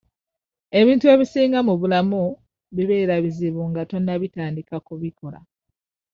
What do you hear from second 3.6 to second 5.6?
nga tonnabitandika kubikola.